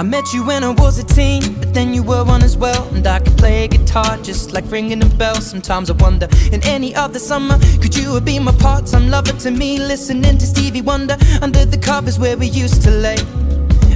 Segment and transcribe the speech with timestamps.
[0.00, 2.88] I met you when I was a teen, but then you were one as well.
[2.94, 5.34] And I could play guitar just like ringing a bell.
[5.34, 9.32] Sometimes I wonder, in any other summer, could you have been my part time lover
[9.32, 9.78] to me?
[9.78, 13.18] Listening to Stevie Wonder under the covers where we used to lay.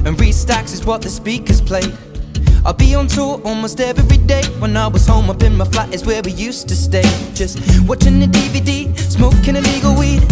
[0.05, 1.85] And Reese Stacks is what the speakers play.
[2.67, 4.43] I'll be on tour almost every day.
[4.59, 7.09] When I was home up in my flat is where we used to stay.
[7.33, 10.23] Just watching the DVD, smoking illegal weed,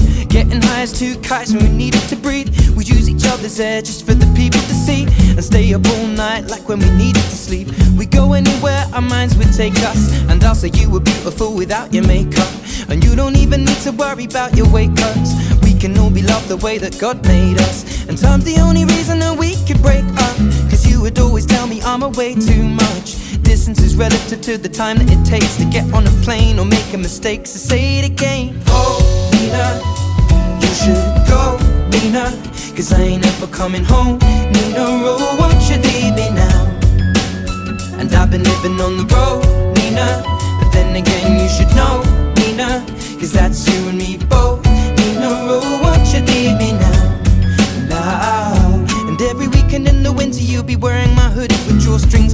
[0.91, 2.48] two kites when we needed to breathe.
[2.77, 6.06] We use each other's air just for the people to see, and stay up all
[6.06, 7.68] night like when we needed to sleep.
[7.96, 11.92] We go anywhere our minds would take us, and I'll say you were beautiful without
[11.95, 12.48] your makeup,
[12.88, 15.30] and you don't even need to worry about your weight cuts.
[15.62, 18.84] We can all be loved the way that God made us, and time's the only
[18.84, 20.36] reason that we could break up.
[20.70, 23.42] Cause you would always tell me I'm away too much.
[23.42, 26.64] Distance is relative to the time that it takes to get on a plane or
[26.64, 27.46] make a mistake.
[27.46, 28.60] So say it again.
[28.69, 30.02] Oh, Nina,
[30.73, 30.97] should
[31.28, 31.59] go,
[31.91, 32.33] Nina.
[32.75, 34.19] Cause I ain't ever coming home.
[34.55, 36.61] Nina, oh, won't you leave me now?
[37.98, 39.45] And I've been living on the road,
[39.77, 40.23] Nina.
[40.59, 42.03] But then again, you should know,
[42.39, 42.84] Nina.
[43.20, 44.11] Cause that's you and me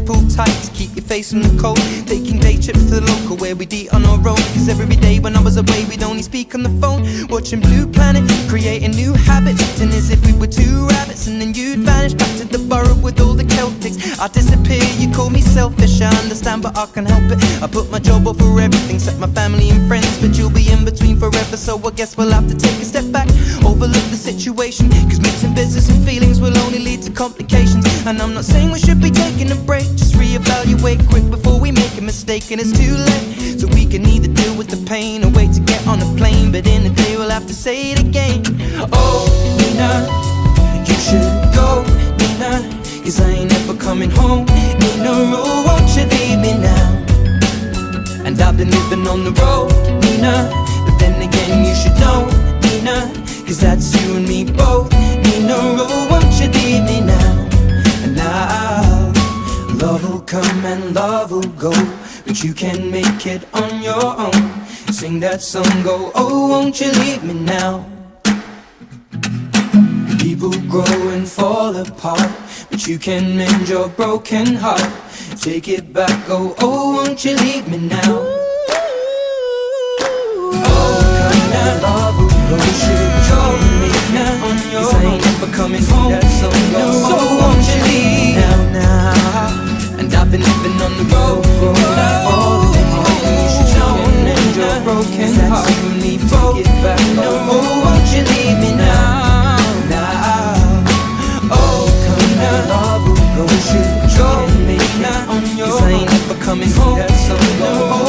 [0.08, 1.76] pulled tight to keep your face from the cold.
[2.08, 4.42] Taking day trips to the local where we'd eat on our own.
[4.56, 7.04] Cause every day when I was away, we'd only speak on the phone.
[7.28, 9.60] Watching Blue Planet, creating new habits.
[9.60, 11.26] Acting as if we were two rabbits.
[11.26, 14.18] And then you'd vanish back to the burrow with all the Celtics.
[14.18, 17.38] I disappear, you call me selfish, I understand, but I can help it.
[17.62, 20.18] I put my job over everything, except my family and friends.
[20.22, 23.12] But you'll be in between forever, so I guess we'll have to take a step
[23.12, 23.28] back.
[24.38, 27.84] Situation, cause mixing business and feelings will only lead to complications.
[28.06, 31.72] And I'm not saying we should be taking a break, just reevaluate quick before we
[31.72, 32.52] make a mistake.
[32.52, 35.60] And it's too late, so we can either deal with the pain or wait to
[35.62, 36.52] get on a plane.
[36.52, 38.44] But in the day, we'll have to say it again.
[38.92, 39.26] Oh,
[39.58, 40.06] Nina,
[40.86, 41.82] you should go,
[42.22, 42.62] Nina.
[43.02, 44.46] Cause I ain't ever coming home.
[44.46, 48.24] Nina, oh, won't you leave me now?
[48.24, 49.72] And I've been living on the road,
[50.04, 50.67] Nina.
[53.48, 54.92] Cause that's you and me both.
[54.92, 57.48] Need no rule, won't you leave me now?
[58.04, 59.10] And now,
[59.80, 61.72] love will come and love will go.
[62.26, 64.66] But you can make it on your own.
[64.92, 67.86] Sing that song, go, oh, won't you leave me now?
[70.18, 72.30] People grow and fall apart,
[72.70, 74.92] but you can mend your broken heart.
[75.40, 78.12] Take it back, go, oh, won't you leave me now?
[80.52, 83.07] Oh, come and love will go
[85.58, 86.12] coming home.
[86.12, 86.48] That's so.
[87.10, 89.98] So won't you leave now, now?
[89.98, 91.98] And I've been living on the road, road.
[92.30, 93.66] All You my illusion
[94.34, 95.66] and your broken heart.
[95.66, 97.00] That's you need to get back.
[97.18, 97.30] No,
[97.84, 100.86] won't you leave me now, now?
[101.50, 103.44] Oh, come now, love will go.
[103.72, 103.82] You
[104.68, 104.78] me
[105.26, 105.70] on your own.
[105.70, 106.98] Cause I ain't ever coming home.
[106.98, 108.07] That's so.